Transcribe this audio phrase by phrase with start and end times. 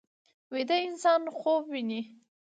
[0.51, 2.01] ویده انسان خوب ویني